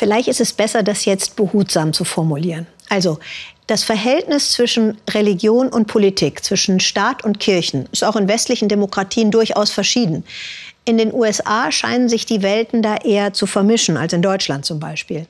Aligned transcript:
Vielleicht 0.00 0.28
ist 0.28 0.40
es 0.40 0.54
besser, 0.54 0.82
das 0.82 1.04
jetzt 1.04 1.36
behutsam 1.36 1.92
zu 1.92 2.06
formulieren. 2.06 2.66
Also, 2.88 3.18
das 3.66 3.84
Verhältnis 3.84 4.52
zwischen 4.52 4.96
Religion 5.10 5.68
und 5.68 5.88
Politik, 5.88 6.42
zwischen 6.42 6.80
Staat 6.80 7.22
und 7.22 7.38
Kirchen, 7.38 7.86
ist 7.92 8.02
auch 8.02 8.16
in 8.16 8.26
westlichen 8.26 8.70
Demokratien 8.70 9.30
durchaus 9.30 9.70
verschieden. 9.70 10.24
In 10.86 10.96
den 10.96 11.12
USA 11.12 11.70
scheinen 11.70 12.08
sich 12.08 12.24
die 12.24 12.40
Welten 12.40 12.80
da 12.80 12.96
eher 12.96 13.34
zu 13.34 13.46
vermischen 13.46 13.98
als 13.98 14.14
in 14.14 14.22
Deutschland 14.22 14.64
zum 14.64 14.80
Beispiel. 14.80 15.26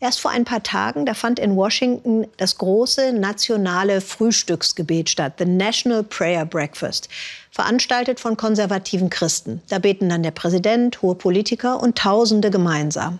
Erst 0.00 0.20
vor 0.20 0.30
ein 0.30 0.46
paar 0.46 0.62
Tagen, 0.62 1.04
da 1.04 1.12
fand 1.12 1.38
in 1.38 1.54
Washington 1.54 2.26
das 2.38 2.56
große 2.56 3.12
nationale 3.12 4.00
Frühstücksgebet 4.00 5.10
statt, 5.10 5.34
the 5.36 5.44
National 5.44 6.02
Prayer 6.02 6.46
Breakfast, 6.46 7.10
veranstaltet 7.50 8.20
von 8.20 8.38
konservativen 8.38 9.10
Christen. 9.10 9.60
Da 9.68 9.78
beten 9.78 10.08
dann 10.08 10.22
der 10.22 10.30
Präsident, 10.30 11.02
hohe 11.02 11.14
Politiker 11.14 11.78
und 11.78 11.98
Tausende 11.98 12.50
gemeinsam. 12.50 13.18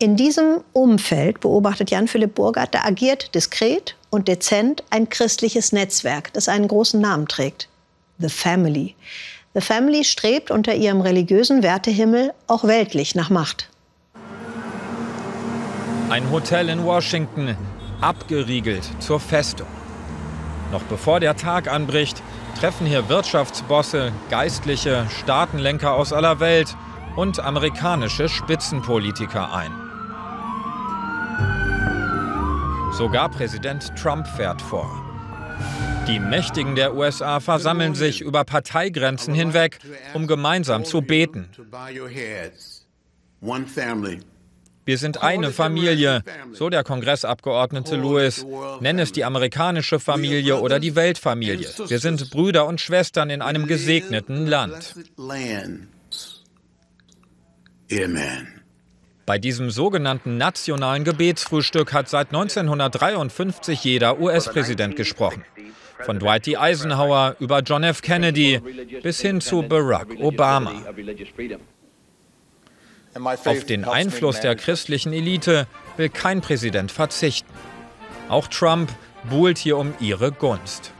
In 0.00 0.14
diesem 0.14 0.60
Umfeld, 0.72 1.40
beobachtet 1.40 1.90
Jan-Philipp 1.90 2.36
Burgert, 2.36 2.72
da 2.72 2.84
agiert 2.84 3.34
diskret 3.34 3.96
und 4.10 4.28
dezent 4.28 4.84
ein 4.90 5.08
christliches 5.08 5.72
Netzwerk, 5.72 6.32
das 6.34 6.48
einen 6.48 6.68
großen 6.68 7.00
Namen 7.00 7.26
trägt. 7.26 7.68
The 8.18 8.28
Family. 8.28 8.94
The 9.54 9.60
Family 9.60 10.04
strebt 10.04 10.52
unter 10.52 10.76
ihrem 10.76 11.00
religiösen 11.00 11.64
Wertehimmel 11.64 12.32
auch 12.46 12.62
weltlich 12.62 13.16
nach 13.16 13.28
Macht. 13.28 13.70
Ein 16.10 16.30
Hotel 16.30 16.68
in 16.68 16.84
Washington, 16.84 17.56
abgeriegelt 18.00 18.88
zur 19.00 19.18
Festung. 19.18 19.66
Noch 20.70 20.82
bevor 20.84 21.18
der 21.18 21.36
Tag 21.36 21.66
anbricht, 21.66 22.22
treffen 22.60 22.86
hier 22.86 23.08
Wirtschaftsbosse, 23.08 24.12
Geistliche, 24.30 25.08
Staatenlenker 25.10 25.94
aus 25.94 26.12
aller 26.12 26.38
Welt 26.38 26.76
und 27.16 27.40
amerikanische 27.40 28.28
Spitzenpolitiker 28.28 29.52
ein. 29.52 29.87
Sogar 32.98 33.28
Präsident 33.28 33.92
Trump 33.96 34.26
fährt 34.26 34.60
vor. 34.60 34.90
Die 36.08 36.18
Mächtigen 36.18 36.74
der 36.74 36.96
USA 36.96 37.38
versammeln 37.38 37.94
sich 37.94 38.20
über 38.20 38.42
Parteigrenzen 38.42 39.34
hinweg, 39.34 39.78
um 40.14 40.26
gemeinsam 40.26 40.84
zu 40.84 41.00
beten. 41.00 41.48
Wir 44.84 44.98
sind 44.98 45.22
eine 45.22 45.52
Familie, 45.52 46.24
so 46.52 46.70
der 46.70 46.82
Kongressabgeordnete 46.82 47.94
Lewis. 47.94 48.44
Nenn 48.80 48.98
es 48.98 49.12
die 49.12 49.24
amerikanische 49.24 50.00
Familie 50.00 50.58
oder 50.60 50.80
die 50.80 50.96
Weltfamilie. 50.96 51.68
Wir 51.86 52.00
sind 52.00 52.32
Brüder 52.32 52.66
und 52.66 52.80
Schwestern 52.80 53.30
in 53.30 53.42
einem 53.42 53.68
gesegneten 53.68 54.48
Land. 54.48 54.96
Amen. 57.92 58.57
Bei 59.28 59.36
diesem 59.36 59.68
sogenannten 59.68 60.38
nationalen 60.38 61.04
Gebetsfrühstück 61.04 61.92
hat 61.92 62.08
seit 62.08 62.28
1953 62.28 63.84
jeder 63.84 64.18
US-Präsident 64.20 64.96
gesprochen. 64.96 65.44
Von 66.00 66.18
Dwight 66.18 66.46
D. 66.46 66.56
Eisenhower 66.56 67.36
über 67.38 67.58
John 67.60 67.84
F. 67.84 68.00
Kennedy 68.00 68.58
bis 69.02 69.20
hin 69.20 69.42
zu 69.42 69.60
Barack 69.60 70.18
Obama. 70.18 70.72
Auf 73.44 73.64
den 73.64 73.84
Einfluss 73.84 74.40
der 74.40 74.56
christlichen 74.56 75.12
Elite 75.12 75.66
will 75.98 76.08
kein 76.08 76.40
Präsident 76.40 76.90
verzichten. 76.90 77.52
Auch 78.30 78.48
Trump 78.48 78.90
buhlt 79.28 79.58
hier 79.58 79.76
um 79.76 79.92
ihre 80.00 80.32
Gunst. 80.32 80.94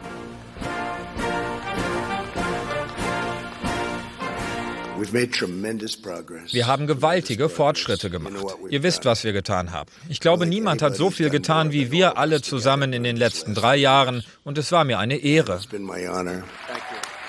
Wir 5.01 6.67
haben 6.67 6.87
gewaltige 6.87 7.49
Fortschritte 7.49 8.11
gemacht. 8.11 8.35
Ihr 8.71 8.83
wisst, 8.83 9.05
was 9.05 9.25
wir 9.25 9.33
getan 9.33 9.73
haben. 9.73 9.91
Ich 10.09 10.21
glaube, 10.21 10.47
niemand 10.47 10.83
hat 10.83 10.97
so 10.97 11.11
viel 11.11 11.31
getan 11.31 11.73
wie 11.73 11.91
wir 11.91 12.19
alle 12.19 12.43
zusammen 12.43 12.93
in 12.93 13.03
den 13.05 13.17
letzten 13.17 13.55
drei 13.55 13.77
Jahren 13.77 14.23
und 14.45 14.59
es 14.59 14.73
war 14.73 14.85
mir 14.85 14.99
eine 14.99 15.17
Ehre. 15.17 15.61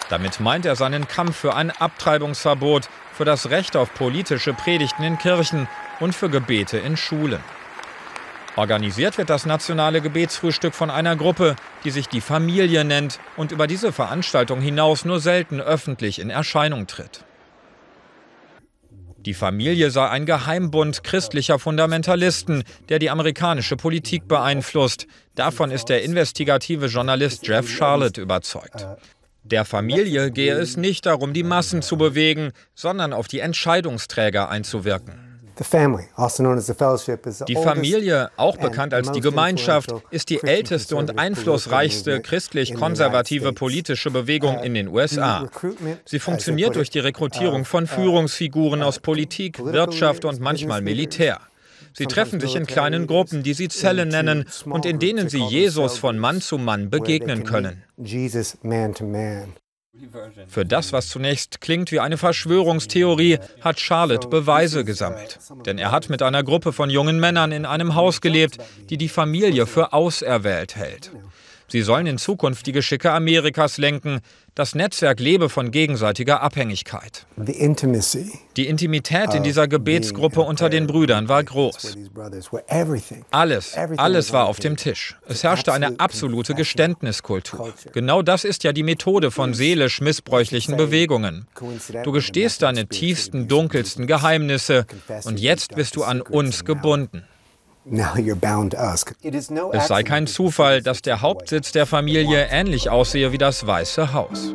Damit 0.10 0.40
meint 0.40 0.66
er 0.66 0.76
seinen 0.76 1.08
Kampf 1.08 1.38
für 1.38 1.56
ein 1.56 1.70
Abtreibungsverbot, 1.70 2.90
für 3.14 3.26
das 3.26 3.50
Recht 3.50 3.76
auf 3.76 3.94
politische 3.94 4.54
Predigten 4.54 5.04
in 5.04 5.18
Kirchen 5.18 5.68
und 6.00 6.16
für 6.16 6.30
Gebete 6.30 6.78
in 6.78 6.98
Schulen. 6.98 7.42
Organisiert 8.56 9.18
wird 9.18 9.30
das 9.30 9.46
nationale 9.46 10.02
Gebetsfrühstück 10.02 10.74
von 10.74 10.90
einer 10.90 11.16
Gruppe, 11.16 11.56
die 11.84 11.92
sich 11.92 12.08
die 12.08 12.22
Familie 12.22 12.84
nennt 12.84 13.20
und 13.38 13.52
über 13.52 13.68
diese 13.68 13.94
Veranstaltung 13.94 14.60
hinaus 14.60 15.06
nur 15.06 15.20
selten 15.20 15.62
öffentlich 15.62 16.20
in 16.20 16.30
Erscheinung 16.30 16.88
tritt. 16.88 17.24
Die 19.26 19.34
Familie 19.34 19.92
sei 19.92 20.08
ein 20.08 20.26
Geheimbund 20.26 21.04
christlicher 21.04 21.60
Fundamentalisten, 21.60 22.64
der 22.88 23.00
die 23.00 23.10
amerikanische 23.10 23.76
Politik 23.76 24.28
beeinflusst. 24.28 25.08
Davon 25.36 25.72
ist 25.72 25.86
der 25.90 26.04
investigative 26.04 26.86
Journalist 26.86 27.46
Jeff 27.46 27.70
Charlotte 27.70 28.22
überzeugt. 28.22 28.88
Der 29.44 29.66
Familie 29.66 30.32
gehe 30.32 30.54
es 30.54 30.78
nicht 30.78 31.06
darum, 31.06 31.34
die 31.34 31.44
Massen 31.44 31.82
zu 31.82 31.98
bewegen, 31.98 32.52
sondern 32.76 33.14
auf 33.14 33.28
die 33.28 33.40
Entscheidungsträger 33.40 34.50
einzuwirken. 34.50 35.29
Also 37.42 37.46
die 37.46 37.56
Familie, 37.56 38.32
auch 38.38 38.58
bekannt 38.58 38.94
als 38.94 39.12
die 39.12 39.22
Gemeinschaft, 39.22 39.94
ist 40.12 40.30
die 40.30 40.42
älteste 40.42 40.96
und 40.96 41.18
einflussreichste 41.20 42.22
christlich-konservative 42.22 43.54
politische 43.54 44.12
Bewegung 44.12 44.58
uh, 44.58 44.64
in 44.64 44.74
den 44.74 44.88
USA. 44.88 45.50
Sie 46.06 46.20
funktioniert 46.20 46.76
durch 46.76 46.90
die 46.90 47.00
Rekrutierung 47.00 47.66
von 47.66 47.88
Führungsfiguren 47.88 48.84
aus 48.84 49.00
Politik, 49.00 49.60
Wirtschaft 49.64 50.26
und 50.26 50.40
manchmal 50.40 50.82
Militär. 50.82 51.40
Sie 51.94 52.06
treffen 52.06 52.40
sich 52.40 52.56
in 52.56 52.66
kleinen 52.66 53.08
Gruppen, 53.08 53.44
die 53.44 53.54
sie 53.54 53.68
Zelle 53.68 54.06
nennen 54.06 54.46
und 54.66 54.86
in 54.86 55.00
denen 55.00 55.30
sie 55.30 55.44
Jesus 55.44 55.98
von 55.98 56.18
Mann 56.18 56.42
zu 56.42 56.58
Mann 56.58 56.90
begegnen 56.90 57.44
können. 57.44 57.84
Für 60.48 60.66
das, 60.66 60.94
was 60.94 61.10
zunächst 61.10 61.62
klingt 61.62 61.92
wie 61.92 62.00
eine 62.00 62.18
Verschwörungstheorie, 62.18 63.40
hat 63.62 63.80
Charlotte 63.80 64.28
Beweise 64.28 64.84
gesammelt. 64.86 65.40
Denn 65.66 65.78
er 65.78 65.92
hat 65.92 66.10
mit 66.10 66.22
einer 66.22 66.44
Gruppe 66.44 66.74
von 66.74 66.90
jungen 66.90 67.20
Männern 67.20 67.52
in 67.52 67.66
einem 67.66 67.96
Haus 67.96 68.22
gelebt, 68.22 68.58
die 68.90 68.98
die 68.98 69.10
Familie 69.10 69.66
für 69.66 69.94
auserwählt 69.94 70.76
hält. 70.76 71.12
Sie 71.72 71.82
sollen 71.82 72.08
in 72.08 72.18
Zukunft 72.18 72.66
die 72.66 72.72
Geschicke 72.72 73.12
Amerikas 73.12 73.78
lenken. 73.78 74.22
Das 74.56 74.76
Netzwerk 74.76 75.20
lebe 75.20 75.50
von 75.50 75.72
gegenseitiger 75.72 76.42
Abhängigkeit. 76.42 77.26
Die 78.58 78.68
Intimität 78.68 79.34
in 79.34 79.44
dieser 79.44 79.68
Gebetsgruppe 79.68 80.42
unter 80.42 80.70
den 80.70 80.88
Brüdern 80.88 81.30
war 81.30 81.44
groß. 81.44 81.96
Alles, 83.32 83.78
alles 83.98 84.34
war 84.34 84.46
auf 84.48 84.60
dem 84.60 84.76
Tisch. 84.78 85.16
Es 85.28 85.44
herrschte 85.44 85.72
eine 85.72 86.00
absolute 86.00 86.56
Geständniskultur. 86.56 87.74
Genau 87.94 88.22
das 88.22 88.44
ist 88.44 88.64
ja 88.64 88.74
die 88.74 88.84
Methode 88.84 89.32
von 89.32 89.54
seelisch 89.54 90.02
missbräuchlichen 90.02 90.76
Bewegungen. 90.76 91.48
Du 92.04 92.12
gestehst 92.12 92.64
deine 92.64 92.88
tiefsten, 92.88 93.48
dunkelsten 93.48 94.08
Geheimnisse 94.08 94.86
und 95.24 95.40
jetzt 95.40 95.76
bist 95.76 95.96
du 95.96 96.04
an 96.04 96.22
uns 96.22 96.66
gebunden. 96.66 97.24
Es 99.74 99.88
sei 99.88 100.04
kein 100.04 100.28
Zufall, 100.28 100.82
dass 100.82 101.02
der 101.02 101.22
Hauptsitz 101.22 101.72
der 101.72 101.86
Familie 101.86 102.48
ähnlich 102.52 102.90
aussehe 102.90 103.32
wie 103.32 103.38
das 103.38 103.66
Weiße 103.66 104.14
Haus. 104.14 104.54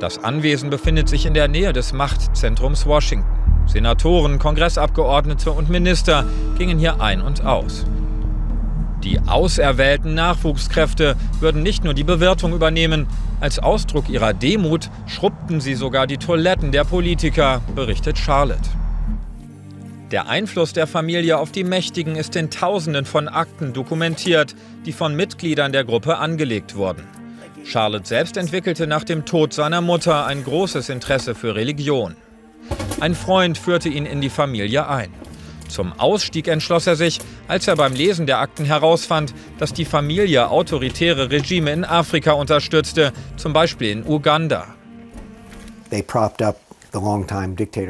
Das 0.00 0.22
Anwesen 0.22 0.70
befindet 0.70 1.08
sich 1.08 1.24
in 1.24 1.34
der 1.34 1.48
Nähe 1.48 1.72
des 1.72 1.92
Machtzentrums 1.92 2.84
Washington. 2.86 3.28
Senatoren, 3.66 4.38
Kongressabgeordnete 4.38 5.50
und 5.50 5.70
Minister 5.70 6.26
gingen 6.58 6.78
hier 6.78 7.00
ein 7.00 7.20
und 7.20 7.44
aus. 7.46 7.86
Die 9.02 9.20
auserwählten 9.20 10.14
Nachwuchskräfte 10.14 11.16
würden 11.40 11.62
nicht 11.62 11.84
nur 11.84 11.94
die 11.94 12.04
Bewirtung 12.04 12.54
übernehmen, 12.54 13.06
als 13.40 13.58
Ausdruck 13.58 14.08
ihrer 14.08 14.32
Demut 14.32 14.90
schrubbten 15.06 15.60
sie 15.60 15.74
sogar 15.74 16.06
die 16.06 16.16
Toiletten 16.16 16.72
der 16.72 16.84
Politiker, 16.84 17.60
berichtet 17.74 18.18
Charlotte. 18.18 18.70
Der 20.14 20.28
Einfluss 20.28 20.72
der 20.72 20.86
Familie 20.86 21.38
auf 21.38 21.50
die 21.50 21.64
Mächtigen 21.64 22.14
ist 22.14 22.36
in 22.36 22.48
Tausenden 22.48 23.04
von 23.04 23.26
Akten 23.26 23.72
dokumentiert, 23.72 24.54
die 24.86 24.92
von 24.92 25.16
Mitgliedern 25.16 25.72
der 25.72 25.82
Gruppe 25.82 26.18
angelegt 26.18 26.76
wurden. 26.76 27.02
Charlotte 27.64 28.06
selbst 28.06 28.36
entwickelte 28.36 28.86
nach 28.86 29.02
dem 29.02 29.24
Tod 29.24 29.52
seiner 29.52 29.80
Mutter 29.80 30.24
ein 30.24 30.44
großes 30.44 30.88
Interesse 30.88 31.34
für 31.34 31.56
Religion. 31.56 32.14
Ein 33.00 33.16
Freund 33.16 33.58
führte 33.58 33.88
ihn 33.88 34.06
in 34.06 34.20
die 34.20 34.30
Familie 34.30 34.88
ein. 34.88 35.12
Zum 35.66 35.92
Ausstieg 35.98 36.46
entschloss 36.46 36.86
er 36.86 36.94
sich, 36.94 37.18
als 37.48 37.66
er 37.66 37.74
beim 37.74 37.92
Lesen 37.92 38.26
der 38.26 38.38
Akten 38.38 38.66
herausfand, 38.66 39.34
dass 39.58 39.72
die 39.72 39.84
Familie 39.84 40.48
autoritäre 40.48 41.32
Regime 41.32 41.72
in 41.72 41.84
Afrika 41.84 42.34
unterstützte, 42.34 43.12
zum 43.36 43.52
Beispiel 43.52 43.90
in 43.90 44.06
Uganda. 44.06 44.76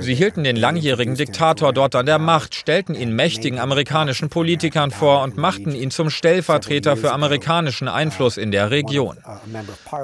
Sie 0.01 0.15
hielten 0.15 0.45
den 0.45 0.57
langjährigen 0.57 1.15
Diktator 1.15 1.73
dort 1.73 1.95
an 1.95 2.07
der 2.07 2.19
Macht, 2.19 2.55
stellten 2.55 2.95
ihn 2.95 3.15
mächtigen 3.15 3.59
amerikanischen 3.59 4.29
Politikern 4.29 4.91
vor 4.91 5.23
und 5.23 5.37
machten 5.37 5.75
ihn 5.75 5.91
zum 5.91 6.11
Stellvertreter 6.11 6.97
für 6.97 7.13
amerikanischen 7.13 7.89
Einfluss 7.89 8.37
in 8.37 8.51
der 8.51 8.71
Region. 8.71 9.19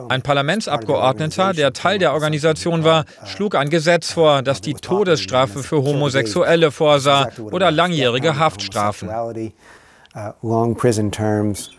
Ein 0.08 0.23
Parlamentsabgeordneter, 0.23 1.52
der 1.55 1.73
Teil 1.73 1.99
der 1.99 2.12
Organisation 2.12 2.85
war, 2.85 3.05
schlug 3.25 3.55
ein 3.55 3.70
Gesetz 3.70 4.12
vor, 4.12 4.43
das 4.43 4.61
die 4.61 4.75
Todesstrafe 4.75 5.62
für 5.62 5.82
Homosexuelle 5.82 6.70
vorsah 6.70 7.29
oder 7.50 7.70
langjährige 7.70 8.38
Haftstrafen. 8.38 9.11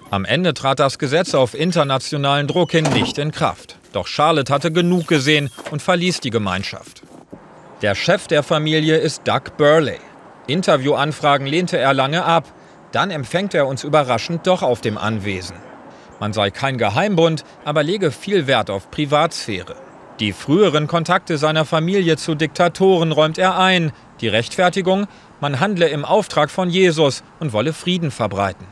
Am 0.10 0.26
Ende 0.26 0.54
trat 0.54 0.80
das 0.80 0.98
Gesetz 1.00 1.34
auf 1.34 1.54
internationalen 1.54 2.48
Druck 2.48 2.72
hin 2.72 2.88
nicht 2.94 3.18
in 3.18 3.32
Kraft. 3.32 3.78
Doch 3.92 4.08
Charlotte 4.08 4.54
hatte 4.54 4.72
genug 4.72 5.08
gesehen 5.08 5.50
und 5.70 5.82
verließ 5.82 6.22
die 6.22 6.30
Gemeinschaft. 6.30 7.01
Der 7.82 7.96
Chef 7.96 8.28
der 8.28 8.44
Familie 8.44 8.98
ist 8.98 9.28
Doug 9.28 9.58
Burley. 9.58 9.98
Interviewanfragen 10.46 11.48
lehnte 11.48 11.80
er 11.80 11.96
lange 11.96 12.24
ab. 12.24 12.46
Dann 12.92 13.10
empfängt 13.10 13.56
er 13.56 13.66
uns 13.66 13.84
überraschend 13.84 14.46
doch 14.46 14.62
auf 14.62 14.82
dem 14.82 15.00
Anwesen. 15.00 15.56
Man 16.20 16.32
sei 16.32 16.52
kein 16.52 16.78
Geheimbund, 16.78 17.44
aber 17.66 17.82
lege 17.82 18.12
viel 18.12 18.46
Wert 18.46 18.70
auf 18.70 18.92
Privatsphäre. 18.92 19.76
Die 20.20 20.32
früheren 20.32 20.86
Kontakte 20.86 21.40
seiner 21.40 21.66
Familie 21.66 22.18
zu 22.18 22.36
Diktatoren 22.36 23.12
räumt 23.12 23.40
er 23.40 23.58
ein. 23.58 23.92
Die 24.20 24.28
Rechtfertigung, 24.28 25.08
man 25.40 25.60
handle 25.60 25.88
im 25.88 26.06
Auftrag 26.06 26.52
von 26.52 26.70
Jesus 26.70 27.24
und 27.40 27.52
wolle 27.52 27.74
Frieden 27.74 28.12
verbreiten. 28.12 28.68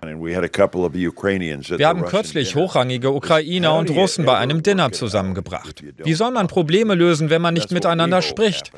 Wir 0.00 1.88
haben 1.88 2.04
kürzlich 2.04 2.54
hochrangige 2.54 3.12
Ukrainer 3.12 3.74
und 3.74 3.90
Russen 3.90 4.24
bei 4.24 4.36
einem 4.38 4.62
Dinner 4.62 4.92
zusammengebracht. 4.92 5.82
Wie 6.02 6.14
soll 6.14 6.30
man 6.30 6.46
Probleme 6.46 6.94
lösen, 6.94 7.30
wenn 7.30 7.42
man 7.42 7.54
nicht 7.54 7.70
miteinander 7.70 8.22
spricht? 8.22 8.72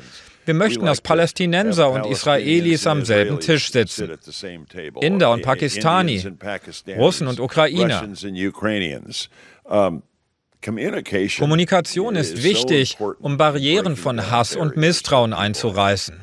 Wir 0.45 0.53
möchten, 0.53 0.85
dass 0.85 1.01
Palästinenser 1.01 1.91
und 1.91 2.05
Israelis 2.07 2.87
am 2.87 3.05
selben 3.05 3.39
Tisch 3.39 3.71
sitzen. 3.71 4.11
Inder 5.01 5.31
und 5.31 5.43
Pakistani, 5.43 6.23
Russen 6.97 7.27
und 7.27 7.39
Ukrainer. 7.39 8.07
Kommunikation 11.39 12.15
ist 12.15 12.43
wichtig, 12.43 12.97
um 13.19 13.37
Barrieren 13.37 13.95
von 13.95 14.29
Hass 14.29 14.55
und 14.55 14.77
Misstrauen 14.77 15.33
einzureißen. 15.33 16.15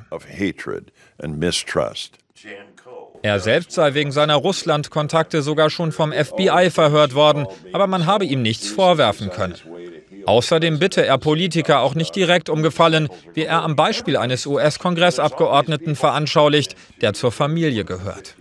Er 3.29 3.41
selbst 3.41 3.73
sei 3.73 3.93
wegen 3.93 4.11
seiner 4.11 4.37
Russland-Kontakte 4.37 5.43
sogar 5.43 5.69
schon 5.69 5.93
vom 5.93 6.13
FBI 6.13 6.71
verhört 6.71 7.15
worden, 7.15 7.47
aber 7.75 7.87
man 7.87 8.07
habe 8.07 8.25
ihm 8.25 8.41
nichts 8.41 8.69
vorwerfen 8.71 9.29
können. 9.29 9.55
Außerdem 10.25 10.79
bitte 10.79 11.05
er 11.05 11.19
Politiker 11.19 11.81
auch 11.81 11.95
nicht 11.95 12.17
direkt 12.17 12.49
um 12.49 12.63
Gefallen, 12.63 13.11
wie 13.35 13.43
er 13.43 13.63
am 13.65 13.77
Beispiel 13.77 14.17
eines 14.17 14.47
US-Kongressabgeordneten 14.47 15.95
veranschaulicht, 15.95 16.75
der 17.03 17.13
zur 17.13 17.31
Familie 17.31 17.85
gehört. 17.85 18.35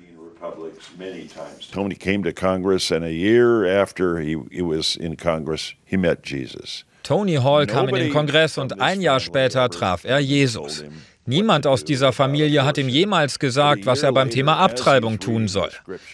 Tony 1.74 1.96
came 1.96 2.24
to 2.24 2.32
Congress 2.32 2.90
and 2.90 3.04
a 3.04 3.10
year 3.10 3.66
after 3.66 4.20
he, 4.20 4.38
he 4.50 4.62
was 4.62 4.96
in 4.96 5.18
Congress, 5.18 5.74
he 5.84 5.98
met 5.98 6.26
Jesus. 6.26 6.86
Tony 7.08 7.36
Hall 7.36 7.68
kam 7.68 7.88
in 7.88 7.96
den 7.96 8.12
Kongress 8.12 8.58
und 8.58 8.82
ein 8.82 9.00
Jahr 9.00 9.22
später 9.22 9.70
traf 9.70 10.04
er 10.04 10.20
Jesus. 10.20 10.84
Niemand 11.26 11.66
aus 11.66 11.86
dieser 11.86 12.12
Familie 12.12 12.66
hat 12.66 12.78
ihm 12.78 12.90
jemals 12.90 13.40
gesagt, 13.40 13.86
was 13.86 14.04
er 14.04 14.12
beim 14.12 14.30
Thema 14.30 14.58
Abtreibung 14.58 15.18
tun 15.18 15.48
soll. 15.48 15.70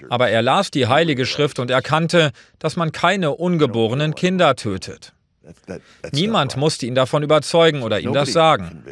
Aber 0.10 0.30
er 0.30 0.44
las 0.44 0.70
die 0.70 0.86
Heilige 0.86 1.26
Schrift 1.26 1.58
und 1.58 1.72
erkannte, 1.72 2.32
dass 2.60 2.76
man 2.76 2.92
keine 2.92 3.32
ungeborenen 3.32 4.14
Kinder 4.14 4.56
tötet. 4.56 5.14
Niemand 6.12 6.58
musste 6.58 6.86
ihn 6.86 6.94
davon 6.94 7.24
überzeugen 7.24 7.82
oder 7.82 8.00
ihm 8.00 8.14
das 8.14 8.32
sagen. 8.32 8.84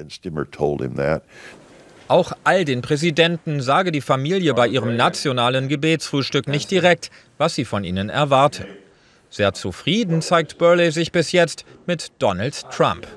Auch 2.07 2.31
all 2.43 2.65
den 2.65 2.81
Präsidenten 2.81 3.61
sage 3.61 3.91
die 3.91 4.01
Familie 4.01 4.55
bei 4.55 4.67
ihrem 4.67 4.95
nationalen 4.95 5.67
Gebetsfrühstück 5.67 6.47
nicht 6.47 6.71
direkt, 6.71 7.11
was 7.37 7.53
sie 7.53 7.63
von 7.63 7.83
ihnen 7.83 8.09
erwarte. 8.09 8.65
Sehr 9.31 9.53
zufrieden 9.53 10.21
zeigt 10.21 10.57
Burley 10.57 10.91
sich 10.91 11.13
bis 11.13 11.31
jetzt 11.31 11.63
mit 11.87 12.11
Donald 12.19 12.69
Trump. 12.69 13.07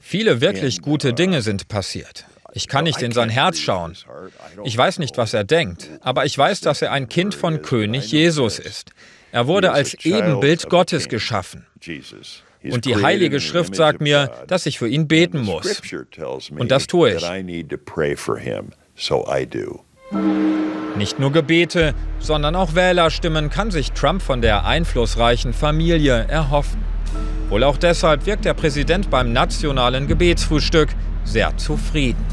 Viele 0.00 0.40
wirklich 0.40 0.80
gute 0.82 1.08
uh, 1.08 1.12
Dinge 1.12 1.42
sind 1.42 1.66
passiert. 1.66 2.26
Ich 2.52 2.68
kann 2.68 2.84
nicht 2.84 3.02
in 3.02 3.10
sein 3.10 3.30
Herz 3.30 3.58
schauen. 3.58 3.96
Ich 4.62 4.78
weiß 4.78 5.00
nicht, 5.00 5.16
was 5.16 5.34
er 5.34 5.42
denkt, 5.42 5.90
aber 6.00 6.24
ich 6.24 6.38
weiß, 6.38 6.60
dass 6.60 6.80
er 6.80 6.92
ein 6.92 7.08
Kind 7.08 7.34
von 7.34 7.62
König 7.62 8.12
Jesus 8.12 8.60
ist. 8.60 8.92
Er 9.32 9.48
wurde 9.48 9.72
als 9.72 9.94
Ebenbild 10.04 10.68
Gottes 10.70 11.08
geschaffen. 11.08 11.66
Und 12.62 12.84
die 12.84 12.94
Heilige 12.94 13.40
Schrift 13.40 13.74
sagt 13.74 14.00
mir, 14.00 14.30
dass 14.46 14.66
ich 14.66 14.78
für 14.78 14.88
ihn 14.88 15.08
beten 15.08 15.42
muss. 15.42 15.82
Und 16.56 16.70
das 16.70 16.86
tue 16.86 17.14
ich. 17.14 17.24
Nicht 20.96 21.18
nur 21.18 21.32
Gebete, 21.32 21.94
sondern 22.18 22.54
auch 22.54 22.74
Wählerstimmen 22.74 23.50
kann 23.50 23.70
sich 23.70 23.92
Trump 23.92 24.22
von 24.22 24.42
der 24.42 24.64
einflussreichen 24.64 25.52
Familie 25.52 26.26
erhoffen. 26.28 26.82
Wohl 27.48 27.64
auch 27.64 27.76
deshalb 27.76 28.26
wirkt 28.26 28.44
der 28.44 28.54
Präsident 28.54 29.10
beim 29.10 29.32
nationalen 29.32 30.06
Gebetsfrühstück 30.06 30.90
sehr 31.24 31.56
zufrieden. 31.56 32.24